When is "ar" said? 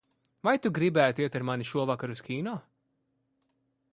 1.41-1.45